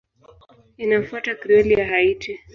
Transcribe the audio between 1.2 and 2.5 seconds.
Krioli ya Haiti.